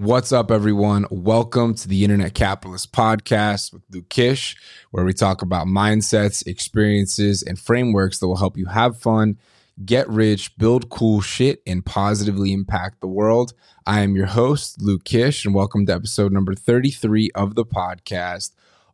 What's 0.00 0.32
up, 0.32 0.50
everyone? 0.50 1.04
Welcome 1.10 1.74
to 1.74 1.86
the 1.86 2.04
Internet 2.04 2.32
Capitalist 2.32 2.90
Podcast 2.90 3.70
with 3.70 3.82
Luke 3.90 4.08
Kish, 4.08 4.56
where 4.92 5.04
we 5.04 5.12
talk 5.12 5.42
about 5.42 5.66
mindsets, 5.66 6.46
experiences, 6.46 7.42
and 7.42 7.58
frameworks 7.58 8.18
that 8.18 8.26
will 8.26 8.38
help 8.38 8.56
you 8.56 8.64
have 8.64 8.98
fun, 8.98 9.36
get 9.84 10.08
rich, 10.08 10.56
build 10.56 10.88
cool 10.88 11.20
shit, 11.20 11.60
and 11.66 11.84
positively 11.84 12.54
impact 12.54 13.02
the 13.02 13.08
world. 13.08 13.52
I 13.86 14.00
am 14.00 14.16
your 14.16 14.24
host, 14.24 14.80
Luke 14.80 15.04
Kish, 15.04 15.44
and 15.44 15.54
welcome 15.54 15.84
to 15.84 15.92
episode 15.92 16.32
number 16.32 16.54
33 16.54 17.32
of 17.34 17.54
the 17.54 17.66
podcast, 17.66 18.52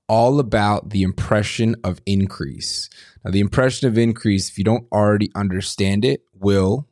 all 0.09 0.41
about 0.41 0.91
the 0.91 1.04
impression 1.04 1.77
of 1.84 2.00
increase. 2.04 2.91
Now, 3.25 3.30
the 3.30 3.38
impression 3.38 3.86
of 3.86 3.96
increase, 3.96 4.48
if 4.48 4.59
you 4.59 4.64
don't 4.64 4.88
already 4.91 5.30
understand 5.36 6.04
it, 6.04 6.25
will 6.34 6.88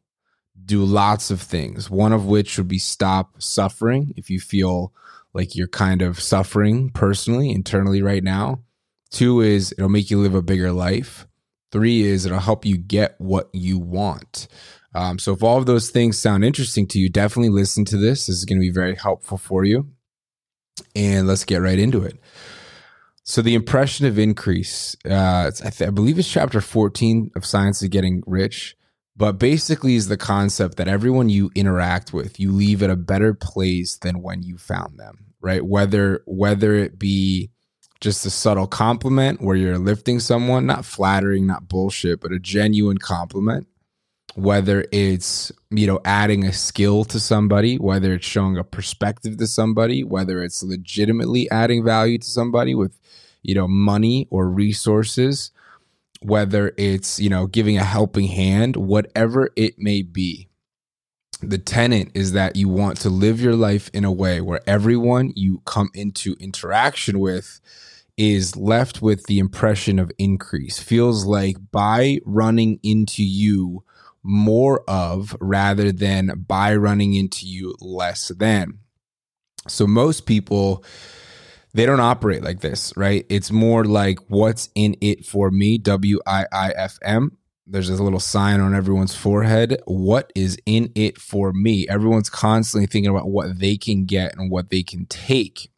do 0.64 0.84
lots 0.84 1.30
of 1.30 1.40
things. 1.40 1.90
One 1.90 2.12
of 2.12 2.26
which 2.26 2.56
would 2.58 2.68
be 2.68 2.78
stop 2.78 3.42
suffering 3.42 4.12
if 4.16 4.30
you 4.30 4.40
feel 4.40 4.92
like 5.32 5.56
you're 5.56 5.68
kind 5.68 6.02
of 6.02 6.20
suffering 6.20 6.90
personally, 6.90 7.50
internally 7.50 8.02
right 8.02 8.22
now. 8.22 8.60
Two 9.10 9.40
is 9.40 9.72
it'll 9.72 9.88
make 9.88 10.10
you 10.10 10.18
live 10.18 10.34
a 10.34 10.42
bigger 10.42 10.72
life. 10.72 11.26
Three 11.72 12.02
is 12.02 12.24
it'll 12.24 12.38
help 12.38 12.64
you 12.64 12.76
get 12.76 13.16
what 13.18 13.48
you 13.52 13.78
want. 13.78 14.48
Um, 14.94 15.18
so 15.18 15.32
if 15.32 15.42
all 15.42 15.58
of 15.58 15.66
those 15.66 15.90
things 15.90 16.18
sound 16.18 16.44
interesting 16.44 16.86
to 16.88 17.00
you, 17.00 17.08
definitely 17.08 17.50
listen 17.50 17.84
to 17.86 17.96
this. 17.96 18.26
This 18.26 18.36
is 18.36 18.44
going 18.44 18.58
to 18.58 18.66
be 18.66 18.70
very 18.70 18.94
helpful 18.94 19.38
for 19.38 19.64
you. 19.64 19.88
And 20.94 21.26
let's 21.26 21.44
get 21.44 21.62
right 21.62 21.78
into 21.78 22.02
it. 22.02 22.18
So 23.24 23.42
the 23.42 23.54
impression 23.54 24.06
of 24.06 24.18
increase, 24.18 24.94
uh, 25.08 25.50
I, 25.64 25.70
th- 25.70 25.88
I 25.88 25.90
believe 25.90 26.18
it's 26.18 26.30
chapter 26.30 26.60
14 26.60 27.32
of 27.34 27.44
Science 27.44 27.82
of 27.82 27.90
Getting 27.90 28.22
Rich 28.26 28.76
but 29.16 29.38
basically 29.38 29.94
is 29.94 30.08
the 30.08 30.16
concept 30.16 30.76
that 30.76 30.88
everyone 30.88 31.28
you 31.28 31.50
interact 31.54 32.12
with 32.12 32.40
you 32.40 32.52
leave 32.52 32.82
at 32.82 32.90
a 32.90 32.96
better 32.96 33.34
place 33.34 33.96
than 33.96 34.22
when 34.22 34.42
you 34.42 34.58
found 34.58 34.98
them 34.98 35.24
right? 35.44 35.64
Whether 35.64 36.22
whether 36.26 36.74
it 36.74 36.98
be 36.98 37.50
just 38.00 38.26
a 38.26 38.30
subtle 38.30 38.66
compliment 38.66 39.40
where 39.40 39.56
you're 39.56 39.78
lifting 39.78 40.18
someone 40.18 40.66
not 40.66 40.84
flattering 40.84 41.46
not 41.46 41.68
bullshit 41.68 42.20
but 42.20 42.32
a 42.32 42.38
genuine 42.40 42.98
compliment. 42.98 43.68
Whether 44.34 44.86
it's 44.90 45.52
you 45.70 45.86
know 45.86 46.00
adding 46.04 46.44
a 46.44 46.52
skill 46.52 47.04
to 47.04 47.20
somebody 47.20 47.76
whether 47.76 48.14
it's 48.14 48.26
showing 48.26 48.56
a 48.56 48.64
perspective 48.64 49.36
to 49.36 49.46
somebody 49.46 50.02
whether 50.02 50.42
it's 50.42 50.62
legitimately 50.62 51.48
adding 51.50 51.84
value 51.84 52.18
to 52.18 52.26
somebody 52.26 52.74
with 52.74 52.98
you 53.42 53.54
know 53.54 53.68
money 53.68 54.26
or 54.30 54.48
resources 54.48 55.52
whether 56.24 56.72
it's, 56.78 57.20
you 57.20 57.28
know, 57.28 57.46
giving 57.46 57.76
a 57.76 57.84
helping 57.84 58.28
hand, 58.28 58.76
whatever 58.76 59.50
it 59.56 59.78
may 59.78 60.02
be. 60.02 60.48
The 61.42 61.58
tenant 61.58 62.12
is 62.14 62.32
that 62.32 62.56
you 62.56 62.68
want 62.68 62.98
to 63.00 63.10
live 63.10 63.40
your 63.40 63.54
life 63.54 63.90
in 63.92 64.04
a 64.04 64.12
way 64.12 64.40
where 64.40 64.60
everyone 64.66 65.32
you 65.36 65.60
come 65.66 65.90
into 65.92 66.34
interaction 66.40 67.18
with 67.18 67.60
is 68.16 68.56
left 68.56 69.02
with 69.02 69.24
the 69.26 69.38
impression 69.38 69.98
of 69.98 70.10
increase. 70.16 70.78
Feels 70.78 71.26
like 71.26 71.56
by 71.70 72.20
running 72.24 72.80
into 72.82 73.22
you 73.22 73.84
more 74.22 74.82
of 74.88 75.36
rather 75.40 75.92
than 75.92 76.44
by 76.48 76.74
running 76.74 77.12
into 77.14 77.46
you 77.46 77.74
less 77.80 78.28
than. 78.28 78.78
So 79.68 79.86
most 79.86 80.24
people 80.24 80.84
they 81.74 81.84
don't 81.86 82.00
operate 82.00 82.42
like 82.42 82.60
this, 82.60 82.92
right? 82.96 83.26
It's 83.28 83.50
more 83.50 83.84
like 83.84 84.18
what's 84.28 84.70
in 84.74 84.96
it 85.00 85.26
for 85.26 85.50
me, 85.50 85.76
W 85.78 86.20
I 86.26 86.46
I 86.52 86.70
F 86.70 86.98
M. 87.02 87.36
There's 87.66 87.88
a 87.88 88.02
little 88.02 88.20
sign 88.20 88.60
on 88.60 88.74
everyone's 88.74 89.14
forehead. 89.14 89.80
What 89.86 90.32
is 90.34 90.58
in 90.66 90.92
it 90.94 91.18
for 91.18 91.52
me? 91.52 91.88
Everyone's 91.88 92.30
constantly 92.30 92.86
thinking 92.86 93.10
about 93.10 93.28
what 93.28 93.58
they 93.58 93.76
can 93.76 94.04
get 94.04 94.36
and 94.36 94.50
what 94.50 94.70
they 94.70 94.82
can 94.82 95.06
take. 95.06 95.70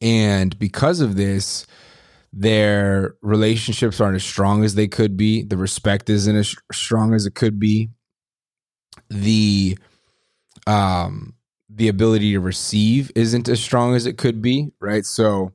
And 0.00 0.58
because 0.58 1.00
of 1.00 1.16
this, 1.16 1.66
their 2.32 3.14
relationships 3.22 4.00
aren't 4.00 4.16
as 4.16 4.24
strong 4.24 4.64
as 4.64 4.74
they 4.74 4.86
could 4.86 5.16
be. 5.16 5.42
The 5.42 5.56
respect 5.56 6.10
isn't 6.10 6.36
as 6.36 6.54
strong 6.70 7.14
as 7.14 7.24
it 7.24 7.34
could 7.34 7.58
be. 7.58 7.88
The 9.08 9.78
um 10.66 11.35
the 11.76 11.88
ability 11.88 12.32
to 12.32 12.40
receive 12.40 13.12
isn't 13.14 13.48
as 13.48 13.60
strong 13.60 13.94
as 13.94 14.06
it 14.06 14.16
could 14.16 14.40
be, 14.40 14.72
right? 14.80 15.04
So, 15.04 15.52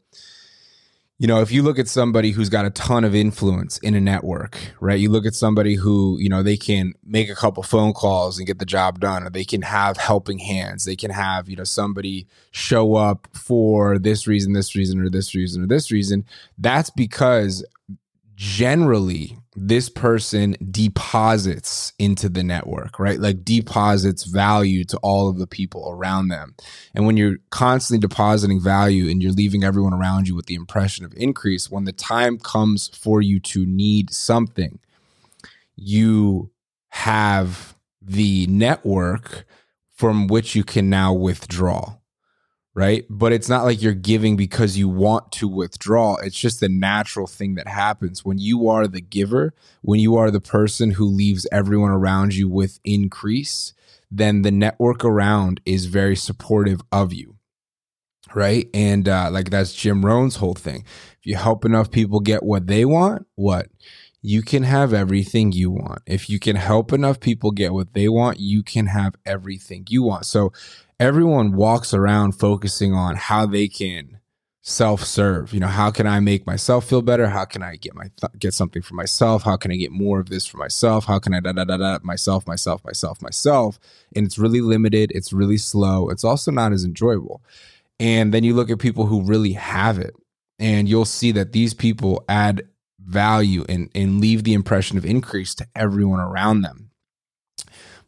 you 1.18 1.28
know, 1.28 1.42
if 1.42 1.52
you 1.52 1.64
look 1.64 1.80
at 1.80 1.88
somebody 1.88 2.30
who's 2.30 2.50
got 2.50 2.66
a 2.66 2.70
ton 2.70 3.04
of 3.04 3.16
influence 3.16 3.80
in 3.80 3.96
a 3.96 4.00
network, 4.00 4.58
right? 4.80 5.00
You 5.00 5.09
look 5.09 5.26
at 5.26 5.34
somebody 5.34 5.76
who, 5.76 6.18
you 6.20 6.30
know, 6.30 6.44
they 6.44 6.58
can 6.58 6.94
make 7.04 7.30
a 7.30 7.36
couple 7.36 7.64
phone 7.64 7.94
calls 7.94 8.38
and 8.38 8.46
get 8.46 8.59
the 8.59 8.66
job 8.66 9.00
done, 9.00 9.24
or 9.24 9.32
they 9.32 9.44
can 9.44 9.64
have 9.64 9.98
helping 9.98 10.38
hands. 10.38 10.86
They 10.86 10.96
can 10.96 11.09
have, 11.09 11.50
you 11.50 11.56
know, 11.56 11.64
somebody 11.64 12.28
show 12.52 12.96
up 12.96 13.28
for 13.34 13.98
this 13.98 14.28
reason, 14.28 14.53
this 14.53 14.76
reason, 14.76 15.00
or 15.00 15.09
this 15.09 15.34
reason, 15.34 15.64
or 15.64 15.68
this 15.68 15.92
reason. 15.92 16.24
That's 16.58 16.92
because 16.92 17.66
generally 18.36 19.38
this 19.63 19.89
person 19.89 20.55
deposits 20.72 21.94
into 21.99 22.27
the 22.29 22.44
network, 22.44 22.97
right? 22.97 23.19
Like 23.19 23.45
deposits 23.45 24.23
value 24.23 24.83
to 24.85 24.97
all 25.03 25.29
of 25.29 25.38
the 25.38 25.45
people 25.45 25.88
around 25.91 26.29
them. 26.29 26.55
And 26.95 27.05
when 27.05 27.16
you're 27.16 27.38
constantly 27.51 27.99
depositing 27.99 28.59
value 28.59 29.07
and 29.07 29.22
you're 29.22 29.31
leaving 29.31 29.63
everyone 29.63 29.94
around 29.94 30.27
you 30.27 30.35
with 30.35 30.47
the 30.47 30.55
impression 30.55 31.05
of 31.05 31.13
increase, 31.16 31.69
when 31.69 31.83
the 31.83 31.91
time 31.91 32.39
comes 32.39 32.88
for 32.88 33.22
you 33.22 33.39
to 33.41 33.67
need 33.67 34.11
something, 34.11 34.79
you 35.75 36.49
have 36.89 37.75
the 38.01 38.47
network 38.47 39.45
from 39.95 40.25
which 40.25 40.55
you 40.55 40.63
can 40.63 40.89
now 40.89 41.13
withdraw 41.13 41.97
right? 42.74 43.06
But 43.09 43.34
it's 43.34 43.50
not 43.50 43.66
like 43.66 43.82
you're 43.82 43.94
giving 43.94 44.38
because 44.38 44.78
you 44.78 44.88
want 44.88 45.32
to 45.34 45.48
withdraw. 45.48 46.16
It's 46.18 46.38
just 46.38 46.59
the 46.59 46.70
natural 46.70 47.28
thing 47.28 47.56
that 47.56 47.68
happens 47.68 48.24
when 48.24 48.38
you 48.38 48.70
are 48.70 48.88
the 48.88 49.02
giver, 49.02 49.54
when 49.82 50.00
you 50.00 50.16
are 50.16 50.32
the 50.32 50.42
person 50.42 50.92
who 50.92 51.06
leaves 51.06 51.48
everyone 51.52 51.92
around 51.92 52.34
you 52.34 52.48
with 52.48 52.80
increase, 52.84 53.74
then 54.09 54.42
the 54.42 54.52
network 54.52 55.04
around 55.04 55.59
is 55.66 55.86
very 55.86 56.16
supportive 56.16 56.82
of 56.92 57.14
you. 57.14 57.38
Right. 58.34 58.70
And 58.74 59.09
uh, 59.09 59.30
like 59.32 59.50
that's 59.50 59.74
Jim 59.74 60.06
Rohn's 60.06 60.38
whole 60.38 60.53
thing. 60.53 60.86
If 61.20 61.26
you 61.26 61.36
help 61.36 61.66
enough 61.66 61.92
people 61.92 62.22
get 62.22 62.44
what 62.44 62.68
they 62.68 62.86
want, 62.86 63.28
what? 63.36 63.68
You 64.22 64.42
can 64.42 64.64
have 64.64 64.94
everything 64.94 65.52
you 65.52 65.72
want. 65.72 66.03
If 66.06 66.30
you 66.30 66.40
can 66.40 66.56
help 66.56 66.94
enough 66.94 67.20
people 67.20 67.52
get 67.52 67.74
what 67.74 67.94
they 67.94 68.08
want, 68.08 68.40
you 68.40 68.64
can 68.64 68.86
have 68.86 69.16
everything 69.26 69.86
you 69.90 70.03
want. 70.03 70.28
So 70.28 70.53
everyone 71.01 71.53
walks 71.53 71.95
around 71.95 72.34
focusing 72.34 72.94
on 72.94 73.16
how 73.16 73.47
they 73.47 73.67
can 73.67 74.19
self-serve. 74.62 75.51
You 75.51 75.59
know 75.59 75.67
how 75.67 75.89
can 75.89 76.06
i 76.06 76.19
make 76.19 76.45
myself 76.45 76.88
feel 76.88 77.01
better? 77.01 77.28
How 77.28 77.44
can 77.44 77.63
i 77.63 77.75
get 77.75 77.95
my 77.95 78.12
th- 78.22 78.34
get 78.38 78.53
something 78.53 78.84
for 78.84 78.94
myself? 78.94 79.41
How 79.41 79.57
can 79.57 79.72
i 79.72 79.75
get 79.75 79.91
more 79.91 80.19
of 80.19 80.29
this 80.29 80.45
for 80.45 80.57
myself? 80.57 81.06
How 81.06 81.17
can 81.17 81.34
i 81.34 81.40
da 81.40 81.53
da 81.53 81.63
da 81.66 81.78
da 81.78 81.97
myself 82.03 82.45
myself 82.45 82.85
myself 82.85 83.19
myself? 83.19 83.79
And 84.16 84.28
it's 84.28 84.38
really 84.38 84.61
limited. 84.61 85.11
It's 85.16 85.34
really 85.34 85.57
slow. 85.57 86.09
It's 86.09 86.23
also 86.23 86.51
not 86.51 86.72
as 86.72 86.85
enjoyable. 86.85 87.41
And 88.00 88.31
then 88.31 88.44
you 88.44 88.53
look 88.53 88.69
at 88.69 88.78
people 88.78 89.07
who 89.07 89.23
really 89.23 89.53
have 89.53 89.97
it 89.97 90.13
and 90.59 90.88
you'll 90.88 91.06
see 91.06 91.31
that 91.31 91.51
these 91.51 91.73
people 91.73 92.23
add 92.29 92.67
value 93.00 93.66
and 93.67 93.90
and 93.95 94.22
leave 94.22 94.44
the 94.44 94.53
impression 94.53 95.00
of 95.00 95.06
increase 95.06 95.56
to 95.56 95.66
everyone 95.75 96.19
around 96.19 96.61
them 96.61 96.91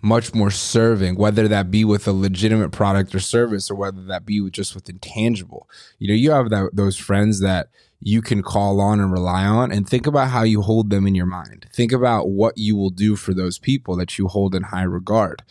much 0.03 0.33
more 0.33 0.51
serving, 0.51 1.15
whether 1.15 1.47
that 1.47 1.71
be 1.71 1.85
with 1.85 2.07
a 2.07 2.11
legitimate 2.11 2.71
product 2.71 3.15
or 3.15 3.19
service 3.19 3.71
or 3.71 3.75
whether 3.75 4.03
that 4.03 4.25
be 4.25 4.41
with 4.41 4.51
just 4.51 4.75
with 4.75 4.89
intangible. 4.89 5.69
You 5.97 6.09
know, 6.09 6.13
you 6.13 6.31
have 6.31 6.49
that, 6.49 6.71
those 6.73 6.97
friends 6.97 7.39
that 7.39 7.69
you 8.01 8.21
can 8.21 8.43
call 8.43 8.81
on 8.81 8.99
and 8.99 9.13
rely 9.13 9.45
on 9.45 9.71
and 9.71 9.87
think 9.87 10.05
about 10.05 10.27
how 10.27 10.43
you 10.43 10.61
hold 10.61 10.89
them 10.89 11.07
in 11.07 11.15
your 11.15 11.25
mind. 11.25 11.67
Think 11.73 11.93
about 11.93 12.27
what 12.29 12.57
you 12.57 12.75
will 12.75 12.89
do 12.89 13.15
for 13.15 13.33
those 13.33 13.57
people 13.57 13.95
that 13.95 14.17
you 14.17 14.27
hold 14.27 14.53
in 14.53 14.63
high 14.63 14.83
regard. 14.83 15.41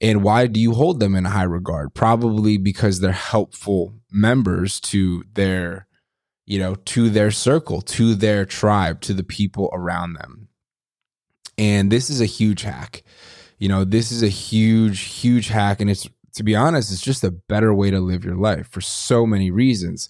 And 0.00 0.22
why 0.22 0.46
do 0.46 0.60
you 0.60 0.72
hold 0.72 1.00
them 1.00 1.16
in 1.16 1.24
high 1.24 1.42
regard? 1.42 1.92
Probably 1.92 2.58
because 2.58 3.00
they're 3.00 3.10
helpful 3.10 3.94
members 4.12 4.78
to 4.80 5.24
their, 5.34 5.88
you 6.46 6.60
know, 6.60 6.76
to 6.76 7.10
their 7.10 7.32
circle, 7.32 7.80
to 7.82 8.14
their 8.14 8.46
tribe, 8.46 9.00
to 9.00 9.12
the 9.12 9.24
people 9.24 9.68
around 9.72 10.12
them. 10.12 10.46
And 11.58 11.90
this 11.90 12.08
is 12.08 12.20
a 12.20 12.26
huge 12.26 12.62
hack 12.62 13.02
you 13.60 13.68
know, 13.68 13.84
this 13.84 14.10
is 14.10 14.22
a 14.22 14.28
huge, 14.28 15.00
huge 15.00 15.48
hack. 15.48 15.80
And 15.80 15.90
it's, 15.90 16.08
to 16.34 16.42
be 16.42 16.56
honest, 16.56 16.90
it's 16.90 17.02
just 17.02 17.22
a 17.22 17.30
better 17.30 17.72
way 17.72 17.90
to 17.90 18.00
live 18.00 18.24
your 18.24 18.34
life 18.34 18.66
for 18.68 18.80
so 18.80 19.26
many 19.26 19.50
reasons. 19.50 20.08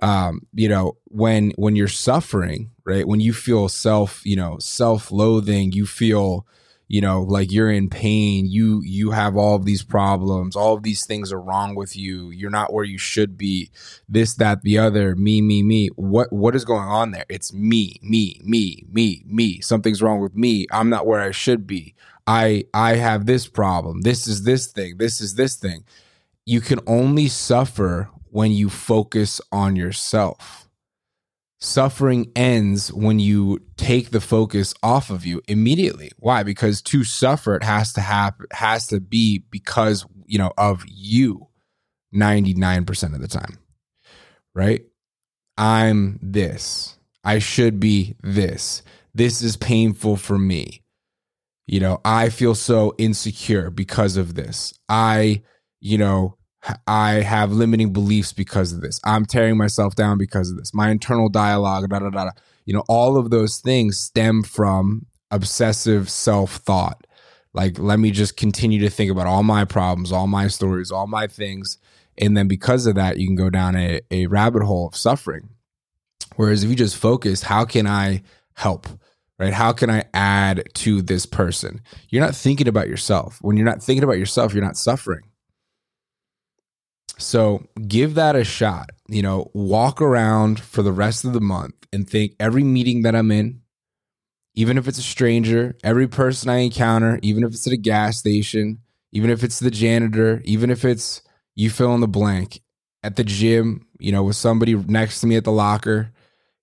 Um, 0.00 0.46
you 0.54 0.68
know, 0.68 0.96
when, 1.06 1.50
when 1.56 1.76
you're 1.76 1.88
suffering, 1.88 2.70
right, 2.84 3.06
when 3.06 3.20
you 3.20 3.34
feel 3.34 3.68
self, 3.68 4.24
you 4.24 4.36
know, 4.36 4.56
self 4.58 5.10
loathing, 5.10 5.72
you 5.72 5.84
feel, 5.84 6.46
you 6.92 7.00
know 7.00 7.22
like 7.22 7.52
you're 7.52 7.70
in 7.70 7.88
pain 7.88 8.46
you 8.46 8.82
you 8.82 9.12
have 9.12 9.36
all 9.36 9.54
of 9.54 9.64
these 9.64 9.84
problems 9.84 10.56
all 10.56 10.74
of 10.74 10.82
these 10.82 11.06
things 11.06 11.32
are 11.32 11.40
wrong 11.40 11.76
with 11.76 11.94
you 11.94 12.30
you're 12.30 12.50
not 12.50 12.72
where 12.72 12.82
you 12.82 12.98
should 12.98 13.38
be 13.38 13.70
this 14.08 14.34
that 14.34 14.62
the 14.62 14.76
other 14.76 15.14
me 15.14 15.40
me 15.40 15.62
me. 15.62 15.86
What 15.94 16.32
what 16.32 16.56
is 16.56 16.64
going 16.64 16.88
on 16.88 17.12
there? 17.12 17.26
It's 17.28 17.52
me 17.52 18.00
me 18.02 18.40
me 18.42 18.86
me 18.90 19.22
me. 19.24 19.60
Something's 19.60 20.02
wrong 20.02 20.20
with 20.20 20.34
me. 20.34 20.66
I'm 20.72 20.90
not 20.90 21.06
where 21.06 21.20
i 21.20 21.30
should 21.30 21.64
be 21.64 21.94
i 22.26 22.64
i 22.74 22.96
have 22.96 23.26
this 23.26 23.46
problem 23.46 24.00
this 24.02 24.26
is 24.26 24.42
this 24.44 24.66
thing 24.66 24.96
this 24.98 25.20
is 25.20 25.34
this 25.34 25.56
thing 25.56 25.84
you 26.46 26.60
can 26.60 26.80
only 26.86 27.28
suffer 27.28 28.10
when 28.30 28.52
you 28.52 28.68
focus 28.68 29.40
on 29.52 29.76
yourself. 29.76 30.68
Suffering 31.60 32.32
ends 32.34 32.92
when 32.92 33.18
you 33.18 33.60
take 33.76 34.10
the 34.10 34.20
focus 34.20 34.72
off 34.82 35.10
of 35.10 35.26
you 35.26 35.42
immediately. 35.46 36.10
Why? 36.18 36.42
Because 36.42 36.80
to 36.82 37.04
suffer 37.04 37.54
it 37.54 37.62
has 37.62 37.92
to 37.92 38.00
happen 38.00 38.46
has 38.52 38.86
to 38.88 38.98
be 38.98 39.44
because, 39.50 40.06
you 40.26 40.38
know, 40.38 40.52
of 40.56 40.84
you 40.88 41.48
99% 42.14 43.14
of 43.14 43.20
the 43.20 43.28
time. 43.28 43.58
Right? 44.54 44.84
I'm 45.58 46.18
this. 46.22 46.98
I 47.22 47.38
should 47.40 47.78
be 47.78 48.16
this. 48.22 48.82
This 49.14 49.42
is 49.42 49.56
painful 49.56 50.16
for 50.16 50.38
me. 50.38 50.79
You 51.70 51.78
know, 51.78 52.00
I 52.04 52.30
feel 52.30 52.56
so 52.56 52.96
insecure 52.98 53.70
because 53.70 54.16
of 54.16 54.34
this. 54.34 54.74
I, 54.88 55.42
you 55.78 55.98
know, 55.98 56.36
I 56.88 57.22
have 57.22 57.52
limiting 57.52 57.92
beliefs 57.92 58.32
because 58.32 58.72
of 58.72 58.80
this. 58.80 59.00
I'm 59.04 59.24
tearing 59.24 59.56
myself 59.56 59.94
down 59.94 60.18
because 60.18 60.50
of 60.50 60.56
this. 60.56 60.74
My 60.74 60.90
internal 60.90 61.28
dialogue, 61.28 61.88
da 61.88 62.00
da 62.00 62.10
da. 62.10 62.24
da. 62.24 62.30
You 62.64 62.74
know, 62.74 62.82
all 62.88 63.16
of 63.16 63.30
those 63.30 63.58
things 63.58 64.00
stem 64.00 64.42
from 64.42 65.06
obsessive 65.30 66.10
self 66.10 66.56
thought. 66.56 67.06
Like, 67.54 67.78
let 67.78 68.00
me 68.00 68.10
just 68.10 68.36
continue 68.36 68.80
to 68.80 68.90
think 68.90 69.12
about 69.12 69.28
all 69.28 69.44
my 69.44 69.64
problems, 69.64 70.10
all 70.10 70.26
my 70.26 70.48
stories, 70.48 70.90
all 70.90 71.06
my 71.06 71.28
things. 71.28 71.78
And 72.18 72.36
then 72.36 72.48
because 72.48 72.86
of 72.86 72.96
that, 72.96 73.18
you 73.18 73.28
can 73.28 73.36
go 73.36 73.48
down 73.48 73.76
a, 73.76 74.00
a 74.10 74.26
rabbit 74.26 74.64
hole 74.64 74.88
of 74.88 74.96
suffering. 74.96 75.50
Whereas 76.34 76.64
if 76.64 76.70
you 76.70 76.74
just 76.74 76.96
focus, 76.96 77.44
how 77.44 77.64
can 77.64 77.86
I 77.86 78.24
help? 78.54 78.88
Right? 79.40 79.54
How 79.54 79.72
can 79.72 79.88
I 79.88 80.04
add 80.12 80.64
to 80.74 81.00
this 81.00 81.24
person? 81.24 81.80
You're 82.10 82.22
not 82.22 82.36
thinking 82.36 82.68
about 82.68 82.88
yourself. 82.88 83.38
When 83.40 83.56
you're 83.56 83.64
not 83.64 83.82
thinking 83.82 84.04
about 84.04 84.18
yourself, 84.18 84.52
you're 84.52 84.62
not 84.62 84.76
suffering. 84.76 85.22
So 87.16 87.64
give 87.88 88.16
that 88.16 88.36
a 88.36 88.44
shot. 88.44 88.90
You 89.08 89.22
know, 89.22 89.50
walk 89.54 90.02
around 90.02 90.60
for 90.60 90.82
the 90.82 90.92
rest 90.92 91.24
of 91.24 91.32
the 91.32 91.40
month 91.40 91.74
and 91.90 92.08
think 92.08 92.34
every 92.38 92.62
meeting 92.62 93.00
that 93.02 93.16
I'm 93.16 93.30
in, 93.30 93.62
even 94.54 94.76
if 94.76 94.86
it's 94.86 94.98
a 94.98 95.02
stranger, 95.02 95.74
every 95.82 96.06
person 96.06 96.50
I 96.50 96.58
encounter, 96.58 97.18
even 97.22 97.42
if 97.42 97.54
it's 97.54 97.66
at 97.66 97.72
a 97.72 97.78
gas 97.78 98.18
station, 98.18 98.80
even 99.10 99.30
if 99.30 99.42
it's 99.42 99.58
the 99.58 99.70
janitor, 99.70 100.42
even 100.44 100.70
if 100.70 100.84
it's 100.84 101.22
you 101.54 101.70
fill 101.70 101.94
in 101.94 102.02
the 102.02 102.08
blank 102.08 102.60
at 103.02 103.16
the 103.16 103.24
gym, 103.24 103.86
you 103.98 104.12
know, 104.12 104.22
with 104.22 104.36
somebody 104.36 104.74
next 104.74 105.20
to 105.20 105.26
me 105.26 105.36
at 105.36 105.44
the 105.44 105.52
locker, 105.52 106.12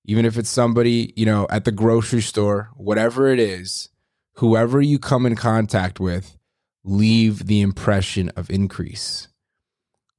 even 0.08 0.26
if 0.26 0.38
it's 0.38 0.50
somebody, 0.50 1.14
you 1.16 1.26
know, 1.26 1.46
at 1.50 1.66
the 1.66 1.72
grocery 1.72 2.22
store, 2.22 2.72
whatever 2.76 3.28
it 3.28 3.40
is, 3.40 3.90
whoever 4.38 4.82
you 4.82 4.98
come 4.98 5.26
in 5.26 5.36
contact 5.36 6.00
with, 6.00 6.38
leave 6.84 7.46
the 7.46 7.62
impression 7.62 8.30
of 8.36 8.50
increase 8.50 9.28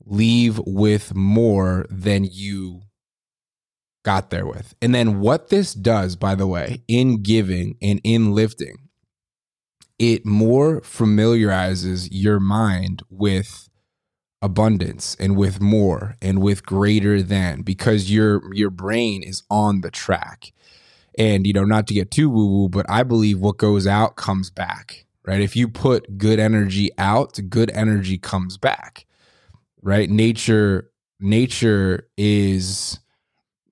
leave 0.08 0.58
with 0.64 1.14
more 1.14 1.87
than 1.90 2.25
you 2.25 2.82
got 4.05 4.31
there 4.31 4.46
with. 4.46 4.75
And 4.81 4.94
then 4.94 5.20
what 5.20 5.49
this 5.49 5.75
does, 5.75 6.17
by 6.17 6.35
the 6.35 6.46
way, 6.46 6.82
in 6.88 7.23
giving 7.23 7.76
and 7.82 8.00
in 8.02 8.32
lifting, 8.32 8.88
it 9.99 10.25
more 10.25 10.81
familiarizes 10.82 12.11
your 12.11 12.40
mind 12.40 13.02
with 13.11 13.69
abundance 14.40 15.17
and 15.19 15.37
with 15.37 15.61
more 15.61 16.14
and 16.23 16.40
with 16.40 16.64
greater 16.64 17.23
than 17.23 17.62
because 17.62 18.11
your 18.11 18.55
your 18.55 18.70
brain 18.70 19.23
is 19.23 19.43
on 19.50 19.81
the 19.81 19.90
track. 19.90 20.52
And 21.19 21.46
you 21.46 21.52
know, 21.52 21.64
not 21.64 21.88
to 21.88 21.94
get 21.94 22.11
too 22.11 22.31
woo 22.31 22.46
woo, 22.46 22.69
but 22.69 22.87
I 22.88 23.02
believe 23.02 23.40
what 23.40 23.58
goes 23.58 23.87
out 23.87 24.17
comes 24.17 24.50
back, 24.50 25.05
right? 25.26 25.40
If 25.40 25.56
you 25.56 25.69
put 25.69 26.19
good 26.19 26.38
energy 26.38 26.90
out, 26.99 27.38
good 27.49 27.70
energy 27.73 28.19
comes 28.19 28.56
back 28.56 29.06
right? 29.82 30.08
Nature 30.08 30.90
nature 31.20 32.08
is 32.17 32.99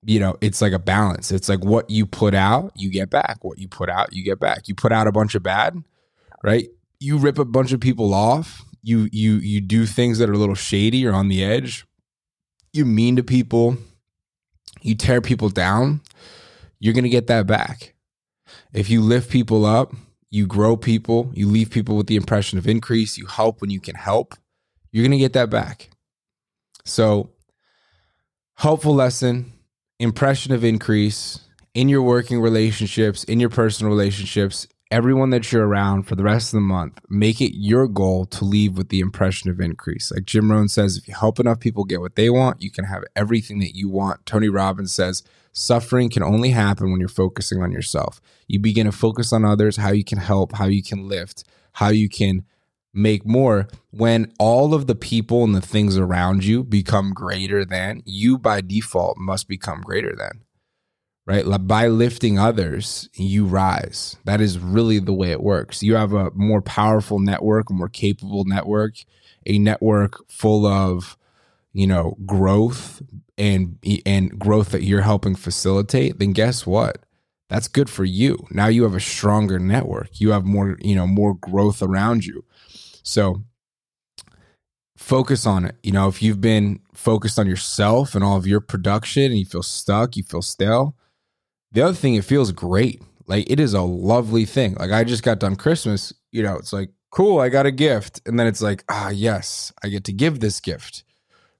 you 0.03 0.21
know, 0.21 0.37
it's 0.39 0.61
like 0.61 0.71
a 0.71 0.79
balance. 0.79 1.31
It's 1.31 1.49
like 1.49 1.65
what 1.65 1.89
you 1.89 2.05
put 2.05 2.33
out, 2.33 2.71
you 2.75 2.89
get 2.89 3.09
back. 3.09 3.39
What 3.41 3.59
you 3.59 3.67
put 3.67 3.89
out, 3.89 4.13
you 4.13 4.23
get 4.23 4.39
back. 4.39 4.67
You 4.67 4.75
put 4.75 4.93
out 4.93 5.05
a 5.05 5.11
bunch 5.11 5.35
of 5.35 5.43
bad, 5.43 5.83
right? 6.43 6.69
You 6.99 7.17
rip 7.17 7.37
a 7.37 7.45
bunch 7.45 7.73
of 7.73 7.81
people 7.81 8.13
off. 8.13 8.63
You 8.87 9.09
you 9.11 9.33
you 9.33 9.59
do 9.59 9.85
things 9.85 10.17
that 10.17 10.29
are 10.29 10.33
a 10.33 10.37
little 10.37 10.55
shady 10.55 11.05
or 11.05 11.11
on 11.13 11.27
the 11.27 11.43
edge. 11.43 11.85
You 12.71 12.85
mean 12.85 13.17
to 13.17 13.23
people. 13.23 13.75
You 14.81 14.95
tear 14.95 15.19
people 15.19 15.49
down. 15.49 15.99
You're 16.79 16.93
going 16.93 17.03
to 17.03 17.09
get 17.09 17.27
that 17.27 17.47
back. 17.47 17.95
If 18.71 18.89
you 18.89 19.01
lift 19.01 19.29
people 19.29 19.65
up, 19.65 19.93
you 20.29 20.47
grow 20.47 20.77
people, 20.77 21.29
you 21.33 21.49
leave 21.49 21.69
people 21.69 21.97
with 21.97 22.07
the 22.07 22.15
impression 22.15 22.57
of 22.57 22.65
increase, 22.65 23.17
you 23.17 23.25
help 23.25 23.59
when 23.59 23.71
you 23.71 23.81
can 23.81 23.95
help, 23.95 24.35
you're 24.93 25.03
going 25.03 25.11
to 25.11 25.17
get 25.17 25.33
that 25.33 25.49
back. 25.49 25.89
So, 26.85 27.31
helpful 28.55 28.95
lesson, 28.95 29.51
impression 29.99 30.53
of 30.53 30.63
increase 30.63 31.41
in 31.73 31.89
your 31.89 32.03
working 32.03 32.39
relationships, 32.39 33.25
in 33.25 33.41
your 33.41 33.49
personal 33.49 33.91
relationships, 33.91 34.65
everyone 34.91 35.29
that 35.31 35.51
you're 35.51 35.67
around 35.67 36.03
for 36.03 36.15
the 36.15 36.23
rest 36.23 36.53
of 36.53 36.57
the 36.57 36.61
month, 36.61 36.99
make 37.09 37.41
it 37.41 37.57
your 37.57 37.87
goal 37.87 38.25
to 38.25 38.45
leave 38.45 38.77
with 38.77 38.89
the 38.89 38.99
impression 38.99 39.49
of 39.49 39.59
increase. 39.59 40.11
Like 40.11 40.25
Jim 40.25 40.51
Rohn 40.51 40.69
says, 40.69 40.97
if 40.97 41.07
you 41.07 41.13
help 41.13 41.39
enough 41.39 41.59
people 41.59 41.83
get 41.83 42.01
what 42.01 42.15
they 42.15 42.29
want, 42.29 42.61
you 42.61 42.71
can 42.71 42.85
have 42.85 43.03
everything 43.15 43.59
that 43.59 43.75
you 43.75 43.89
want. 43.89 44.25
Tony 44.25 44.49
Robbins 44.49 44.93
says, 44.93 45.23
suffering 45.51 46.09
can 46.09 46.23
only 46.23 46.51
happen 46.51 46.91
when 46.91 46.99
you're 46.99 47.09
focusing 47.09 47.61
on 47.61 47.71
yourself. 47.71 48.21
You 48.47 48.59
begin 48.59 48.85
to 48.85 48.91
focus 48.91 49.33
on 49.33 49.43
others, 49.43 49.77
how 49.77 49.91
you 49.91 50.03
can 50.03 50.19
help, 50.19 50.53
how 50.53 50.67
you 50.67 50.83
can 50.83 51.07
lift, 51.07 51.43
how 51.73 51.89
you 51.89 52.09
can 52.09 52.45
make 52.93 53.25
more 53.25 53.67
when 53.91 54.31
all 54.39 54.73
of 54.73 54.87
the 54.87 54.95
people 54.95 55.43
and 55.43 55.53
the 55.53 55.61
things 55.61 55.97
around 55.97 56.43
you 56.43 56.63
become 56.63 57.13
greater 57.13 57.63
than 57.63 58.01
you 58.05 58.37
by 58.37 58.59
default 58.61 59.17
must 59.17 59.47
become 59.47 59.81
greater 59.81 60.15
than 60.15 60.41
right? 61.27 61.45
By 61.67 61.87
lifting 61.87 62.39
others 62.39 63.09
you 63.13 63.45
rise. 63.45 64.15
That 64.23 64.41
is 64.41 64.57
really 64.57 64.99
the 64.99 65.13
way 65.13 65.31
it 65.31 65.43
works. 65.43 65.83
You 65.83 65.95
have 65.95 66.13
a 66.13 66.31
more 66.33 66.61
powerful 66.61 67.19
network 67.19 67.69
a 67.69 67.73
more 67.73 67.89
capable 67.89 68.45
network 68.45 68.95
a 69.45 69.59
network 69.59 70.29
full 70.29 70.65
of 70.65 71.17
you 71.73 71.85
know 71.85 72.17
growth 72.25 73.01
and 73.37 73.77
and 74.05 74.39
growth 74.39 74.71
that 74.71 74.83
you're 74.83 75.01
helping 75.01 75.35
facilitate 75.35 76.17
then 76.17 76.31
guess 76.31 76.65
what? 76.65 77.03
That's 77.49 77.67
good 77.67 77.89
for 77.89 78.03
you. 78.03 78.45
Now 78.51 78.67
you 78.67 78.83
have 78.83 78.95
a 78.95 78.99
stronger 78.99 79.59
network. 79.59 80.19
You 80.19 80.31
have 80.31 80.45
more 80.45 80.77
you 80.81 80.95
know 80.95 81.05
more 81.05 81.35
growth 81.35 81.83
around 81.83 82.25
you. 82.25 82.45
So 83.03 83.43
focus 84.97 85.45
on 85.45 85.65
it. 85.65 85.75
You 85.83 85.91
know, 85.91 86.07
if 86.07 86.21
you've 86.21 86.41
been 86.41 86.79
focused 86.93 87.37
on 87.37 87.47
yourself 87.47 88.15
and 88.15 88.23
all 88.23 88.37
of 88.37 88.47
your 88.47 88.59
production 88.61 89.23
and 89.23 89.37
you 89.37 89.45
feel 89.45 89.63
stuck, 89.63 90.17
you 90.17 90.23
feel 90.23 90.41
stale. 90.41 90.95
The 91.71 91.81
other 91.81 91.93
thing, 91.93 92.15
it 92.15 92.25
feels 92.25 92.51
great. 92.51 93.01
Like 93.27 93.49
it 93.49 93.59
is 93.59 93.73
a 93.73 93.81
lovely 93.81 94.45
thing. 94.45 94.75
Like 94.75 94.91
I 94.91 95.03
just 95.03 95.23
got 95.23 95.39
done 95.39 95.55
Christmas, 95.55 96.13
you 96.31 96.43
know, 96.43 96.55
it's 96.55 96.73
like, 96.73 96.89
cool, 97.11 97.39
I 97.39 97.49
got 97.49 97.65
a 97.65 97.71
gift. 97.71 98.21
And 98.25 98.39
then 98.39 98.47
it's 98.47 98.61
like, 98.61 98.83
ah, 98.89 99.09
yes, 99.09 99.73
I 99.83 99.89
get 99.89 100.05
to 100.05 100.13
give 100.13 100.39
this 100.39 100.59
gift. 100.59 101.03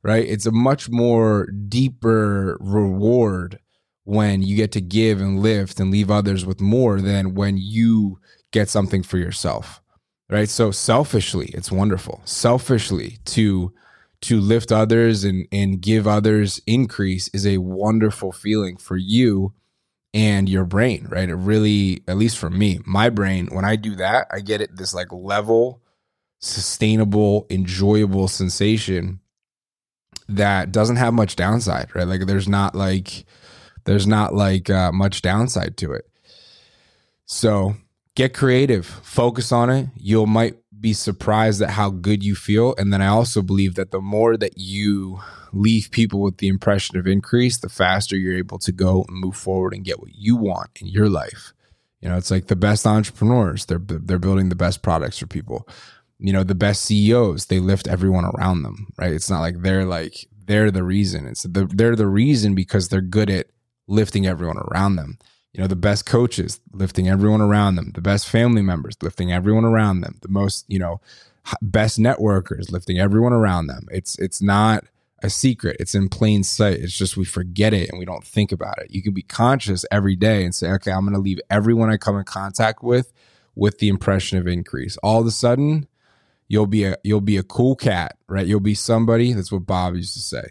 Right. 0.04 0.26
It's 0.26 0.46
a 0.46 0.52
much 0.52 0.90
more 0.90 1.48
deeper 1.48 2.58
reward 2.62 3.60
when 4.08 4.42
you 4.42 4.56
get 4.56 4.72
to 4.72 4.80
give 4.80 5.20
and 5.20 5.42
lift 5.42 5.82
and 5.82 5.92
leave 5.92 6.10
others 6.10 6.46
with 6.46 6.62
more 6.62 7.02
than 7.02 7.34
when 7.36 7.58
you 7.58 8.18
get 8.54 8.70
something 8.70 9.04
for 9.04 9.18
yourself 9.18 9.82
right 10.30 10.48
so 10.48 10.72
selfishly 10.72 11.48
it's 11.48 11.74
wonderful 11.74 12.22
selfishly 12.24 13.18
to 13.26 13.74
to 14.22 14.40
lift 14.40 14.72
others 14.72 15.26
and 15.26 15.46
and 15.52 15.82
give 15.82 16.08
others 16.08 16.62
increase 16.66 17.28
is 17.34 17.46
a 17.46 17.58
wonderful 17.58 18.32
feeling 18.32 18.78
for 18.78 18.96
you 18.96 19.54
and 20.18 20.50
your 20.50 20.66
brain 20.66 21.06
right? 21.10 21.30
It 21.30 21.36
really 21.36 22.02
at 22.08 22.18
least 22.18 22.38
for 22.38 22.50
me 22.50 22.80
my 22.86 23.10
brain 23.10 23.48
when 23.52 23.66
i 23.66 23.76
do 23.76 23.96
that 23.96 24.28
i 24.32 24.40
get 24.40 24.62
it 24.62 24.76
this 24.76 24.94
like 24.94 25.12
level 25.12 25.82
sustainable 26.40 27.46
enjoyable 27.50 28.28
sensation 28.28 29.20
that 30.30 30.72
doesn't 30.72 30.98
have 30.98 31.14
much 31.14 31.36
downside 31.36 31.94
right? 31.96 32.08
Like 32.08 32.26
there's 32.26 32.48
not 32.48 32.76
like 32.76 33.26
there's 33.88 34.06
not 34.06 34.36
like 34.36 34.70
uh, 34.70 34.92
much 34.92 35.22
downside 35.22 35.78
to 35.78 35.94
it. 35.94 36.06
So 37.26 37.76
get 38.16 38.34
creative, 38.34 38.86
focus 38.86 39.54
on 39.54 39.70
it. 39.70 39.88
You'll 39.96 40.28
might 40.28 40.58
be 40.80 40.94
surprised 40.94 41.62
at 41.62 41.72
how 41.72 41.90
good 41.90 42.24
you 42.24 42.36
feel. 42.36 42.76
And 42.78 42.94
then 42.94 43.02
I 43.02 43.08
also 43.08 43.42
believe 43.42 43.76
that 43.76 43.92
the 43.92 44.02
more 44.02 44.38
that 44.38 44.58
you 44.58 45.20
leave 45.54 45.90
people 45.92 46.22
with 46.22 46.38
the 46.38 46.48
impression 46.48 46.98
of 46.98 47.08
increase, 47.08 47.58
the 47.58 47.70
faster 47.70 48.16
you're 48.16 48.38
able 48.38 48.60
to 48.60 48.72
go 48.72 49.06
and 49.08 49.18
move 49.18 49.36
forward 49.36 49.74
and 49.74 49.86
get 49.86 50.00
what 50.00 50.14
you 50.14 50.36
want 50.36 50.70
in 50.80 50.88
your 50.88 51.10
life. 51.10 51.54
You 52.02 52.10
know, 52.10 52.18
it's 52.18 52.32
like 52.32 52.48
the 52.48 52.56
best 52.56 52.86
entrepreneurs, 52.86 53.66
they're 53.66 53.80
they're 53.80 54.20
building 54.20 54.50
the 54.50 54.56
best 54.56 54.84
products 54.84 55.18
for 55.18 55.26
people. 55.26 55.68
You 56.20 56.32
know, 56.32 56.44
the 56.44 56.56
best 56.56 56.84
CEOs, 56.86 57.46
they 57.46 57.60
lift 57.60 57.88
everyone 57.88 58.26
around 58.26 58.64
them, 58.64 58.88
right? 58.98 59.12
It's 59.12 59.30
not 59.30 59.42
like 59.42 59.62
they're 59.62 59.86
like 59.86 60.28
they're 60.46 60.72
the 60.72 60.84
reason. 60.84 61.28
It's 61.28 61.44
the, 61.44 61.66
they're 61.66 61.96
the 61.96 62.08
reason 62.08 62.56
because 62.56 62.90
they're 62.90 63.02
good 63.02 63.30
at 63.30 63.48
lifting 63.88 64.28
everyone 64.28 64.58
around 64.58 64.96
them 64.96 65.18
you 65.58 65.64
know 65.64 65.68
the 65.68 65.76
best 65.76 66.06
coaches 66.06 66.62
lifting 66.72 67.10
everyone 67.10 67.42
around 67.42 67.76
them 67.76 67.92
the 67.96 68.02
best 68.02 68.30
family 68.30 68.62
members 68.62 68.96
lifting 69.02 69.34
everyone 69.34 69.66
around 69.66 70.00
them 70.00 70.18
the 70.22 70.30
most 70.30 70.64
you 70.70 70.80
know 70.80 71.02
best 71.62 72.00
networkers, 72.00 72.72
lifting 72.72 73.00
everyone 73.00 73.34
around 73.34 73.68
them. 73.68 73.88
It's 73.92 74.18
it's 74.20 74.42
not 74.42 74.84
a 75.24 75.30
secret. 75.30 75.78
It's 75.80 75.96
in 75.96 76.10
plain 76.10 76.44
sight. 76.44 76.80
It's 76.80 76.98
just 76.98 77.18
we 77.18 77.26
forget 77.26 77.74
it 77.74 77.90
and 77.90 77.98
we 77.98 78.06
don't 78.06 78.24
think 78.24 78.52
about 78.52 78.80
it. 78.80 78.92
You 78.92 79.02
can 79.02 79.14
be 79.14 79.24
conscious 79.24 79.86
every 79.92 80.16
day 80.16 80.44
and 80.44 80.54
say, 80.54 80.70
okay, 80.74 80.92
I'm 80.92 81.02
going 81.02 81.14
to 81.14 81.20
leave 81.20 81.40
everyone 81.50 81.90
I 81.90 81.98
come 81.98 82.18
in 82.18 82.24
contact 82.24 82.84
with 82.84 83.12
with 83.56 83.80
the 83.80 83.90
impression 83.90 84.38
of 84.38 84.48
increase. 84.48 84.98
All 84.98 85.22
of 85.22 85.28
a 85.28 85.32
sudden, 85.32 85.88
you'll 86.48 86.68
be 86.68 86.84
a 86.84 86.98
you'll 87.04 87.22
be 87.22 87.38
a 87.38 87.44
cool 87.44 87.76
cat, 87.76 88.18
right? 88.28 88.46
You'll 88.46 88.60
be 88.60 88.76
somebody. 88.76 89.34
That's 89.34 89.52
what 89.52 89.66
Bob 89.66 89.96
used 89.96 90.14
to 90.14 90.22
say. 90.22 90.50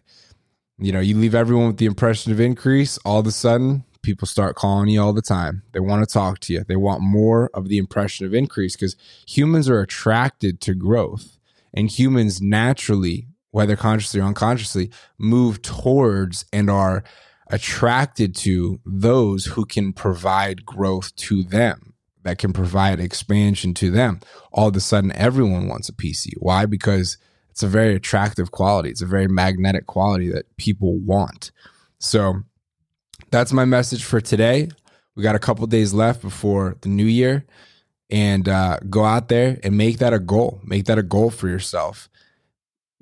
You 0.79 0.93
know, 0.93 1.01
you 1.01 1.17
leave 1.17 1.35
everyone 1.35 1.69
with 1.69 1.79
the 1.79 1.87
impression 1.87 2.33
of 2.33 2.41
increase. 2.41 2.99
All 2.99 3.21
of 3.21 3.27
a 3.27 3.33
sudden, 3.33 3.85
people 4.07 4.27
start 4.27 4.57
calling 4.57 4.89
you 4.89 5.03
all 5.03 5.13
the 5.13 5.21
time. 5.21 5.63
They 5.73 5.81
want 5.81 6.07
to 6.07 6.13
talk 6.13 6.39
to 6.41 6.53
you. 6.53 6.65
They 6.67 6.77
want 6.77 7.03
more 7.03 7.51
of 7.53 7.69
the 7.69 7.79
impression 7.79 8.25
of 8.25 8.33
increase 8.33 8.75
because 8.75 8.97
humans 9.27 9.69
are 9.69 9.81
attracted 9.81 10.61
to 10.63 10.75
growth, 10.75 11.39
and 11.75 11.91
humans 11.91 12.41
naturally 12.41 13.27
whether 13.57 13.75
consciously 13.75 14.21
or 14.21 14.25
unconsciously, 14.25 14.91
move 15.17 15.63
towards 15.63 16.45
and 16.53 16.69
are 16.69 17.03
attracted 17.47 18.37
to 18.37 18.79
those 18.85 19.47
who 19.47 19.65
can 19.65 19.95
provide 19.95 20.67
growth 20.67 21.17
to 21.17 21.43
them, 21.43 21.95
that 22.23 22.37
can 22.37 22.53
provide 22.53 23.01
expansion 23.01 23.73
to 23.73 23.91
them. 23.91 24.21
All 24.53 24.69
of 24.69 24.77
a 24.77 24.81
sudden, 24.81 25.11
everyone 25.13 25.69
wants 25.69 25.89
a 25.89 25.95
PC. 25.95 26.35
Why? 26.39 26.67
Because 26.67 27.17
it's 27.49 27.63
a 27.63 27.67
very 27.67 27.95
attractive 27.95 28.51
quality. 28.51 28.91
It's 28.91 29.01
a 29.01 29.07
very 29.07 29.27
magnetic 29.27 29.87
quality 29.87 30.29
that 30.33 30.55
people 30.59 30.99
want. 30.99 31.51
So 31.99 32.43
that's 33.31 33.53
my 33.53 33.65
message 33.65 34.05
for 34.05 34.21
today. 34.21 34.69
We 35.15 35.23
got 35.23 35.35
a 35.35 35.41
couple 35.41 35.67
days 35.67 35.95
left 35.95 36.23
before 36.23 36.77
the 36.81 36.89
new 36.89 37.05
year 37.05 37.45
and 38.11 38.49
uh, 38.49 38.79
go 38.89 39.05
out 39.05 39.29
there 39.29 39.59
and 39.63 39.77
make 39.77 39.99
that 39.99 40.13
a 40.13 40.19
goal. 40.19 40.61
Make 40.65 40.85
that 40.87 40.99
a 40.99 41.03
goal 41.03 41.31
for 41.31 41.49
yourself 41.49 42.09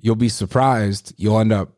you'll 0.05 0.15
be 0.15 0.29
surprised 0.29 1.15
you'll 1.17 1.39
end 1.39 1.51
up 1.51 1.71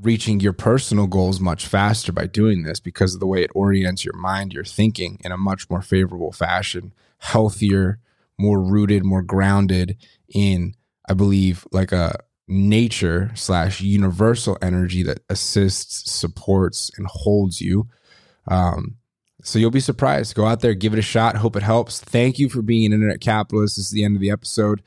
reaching 0.00 0.38
your 0.38 0.52
personal 0.52 1.08
goals 1.08 1.40
much 1.40 1.66
faster 1.66 2.12
by 2.12 2.24
doing 2.24 2.62
this 2.62 2.78
because 2.78 3.14
of 3.14 3.20
the 3.20 3.26
way 3.26 3.42
it 3.42 3.50
orients 3.52 4.04
your 4.04 4.16
mind, 4.16 4.52
your 4.52 4.62
thinking 4.62 5.18
in 5.24 5.32
a 5.32 5.36
much 5.36 5.68
more 5.68 5.82
favorable 5.82 6.30
fashion, 6.30 6.92
healthier, 7.18 7.98
more 8.38 8.62
rooted, 8.62 9.04
more 9.04 9.22
grounded 9.22 9.96
in, 10.32 10.72
I 11.08 11.14
believe, 11.14 11.66
like 11.72 11.90
a 11.90 12.20
nature 12.48 13.30
slash 13.34 13.80
universal 13.80 14.56
energy 14.62 15.02
that 15.02 15.20
assists, 15.28 16.10
supports, 16.10 16.90
and 16.96 17.06
holds 17.06 17.60
you. 17.60 17.88
Um, 18.46 18.96
so 19.42 19.58
you'll 19.58 19.70
be 19.70 19.80
surprised. 19.80 20.34
Go 20.34 20.46
out 20.46 20.60
there, 20.60 20.74
give 20.74 20.92
it 20.92 20.98
a 20.98 21.02
shot. 21.02 21.36
Hope 21.36 21.56
it 21.56 21.62
helps. 21.62 22.00
Thank 22.00 22.38
you 22.38 22.48
for 22.48 22.62
being 22.62 22.86
an 22.86 22.92
internet 22.92 23.20
capitalist. 23.20 23.76
This 23.76 23.86
is 23.86 23.92
the 23.92 24.04
end 24.04 24.16
of 24.16 24.20
the 24.20 24.30
episode. 24.30 24.82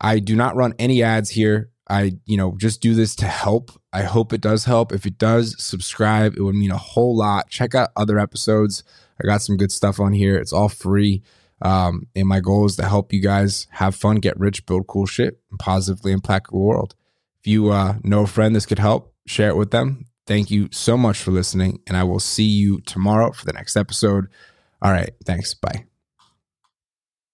I 0.00 0.18
do 0.18 0.36
not 0.36 0.56
run 0.56 0.74
any 0.78 1.02
ads 1.02 1.30
here. 1.30 1.70
I, 1.88 2.12
you 2.26 2.36
know, 2.36 2.54
just 2.58 2.80
do 2.80 2.94
this 2.94 3.16
to 3.16 3.26
help. 3.26 3.70
I 3.92 4.02
hope 4.02 4.32
it 4.32 4.40
does 4.40 4.64
help. 4.64 4.92
If 4.92 5.04
it 5.04 5.18
does, 5.18 5.56
subscribe. 5.62 6.34
It 6.36 6.42
would 6.42 6.54
mean 6.54 6.70
a 6.70 6.78
whole 6.78 7.16
lot. 7.16 7.50
Check 7.50 7.74
out 7.74 7.90
other 7.96 8.18
episodes. 8.18 8.84
I 9.20 9.26
got 9.26 9.42
some 9.42 9.56
good 9.56 9.72
stuff 9.72 10.00
on 10.00 10.12
here. 10.12 10.36
It's 10.36 10.52
all 10.52 10.68
free. 10.68 11.22
Um, 11.62 12.08
and 12.14 12.26
my 12.26 12.40
goal 12.40 12.66
is 12.66 12.76
to 12.76 12.84
help 12.84 13.12
you 13.12 13.20
guys 13.20 13.68
have 13.70 13.94
fun, 13.94 14.16
get 14.16 14.38
rich, 14.38 14.66
build 14.66 14.86
cool 14.88 15.06
shit, 15.06 15.38
and 15.50 15.58
positively 15.58 16.12
impact 16.12 16.50
the 16.50 16.58
world. 16.58 16.94
If 17.40 17.46
you 17.46 17.70
uh, 17.70 17.96
know 18.02 18.22
a 18.22 18.26
friend 18.26 18.54
this 18.54 18.66
could 18.66 18.78
help, 18.78 19.14
share 19.26 19.48
it 19.48 19.56
with 19.56 19.70
them. 19.70 20.06
Thank 20.26 20.50
you 20.50 20.68
so 20.72 20.96
much 20.96 21.18
for 21.18 21.30
listening, 21.30 21.80
and 21.86 21.96
I 21.96 22.04
will 22.04 22.20
see 22.20 22.44
you 22.44 22.80
tomorrow 22.80 23.32
for 23.32 23.44
the 23.44 23.52
next 23.52 23.76
episode. 23.76 24.26
All 24.80 24.92
right. 24.92 25.10
Thanks. 25.24 25.54
Bye. 25.54 25.91